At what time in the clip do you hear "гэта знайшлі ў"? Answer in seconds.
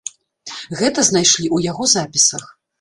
0.79-1.71